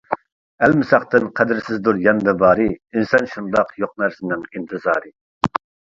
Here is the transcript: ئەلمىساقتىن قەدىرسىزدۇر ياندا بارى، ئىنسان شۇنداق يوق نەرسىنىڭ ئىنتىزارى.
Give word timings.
ئەلمىساقتىن 0.67 1.27
قەدىرسىزدۇر 1.39 1.99
ياندا 2.05 2.35
بارى، 2.43 2.67
ئىنسان 2.71 3.29
شۇنداق 3.35 3.75
يوق 3.85 3.93
نەرسىنىڭ 4.05 4.47
ئىنتىزارى. 4.51 5.13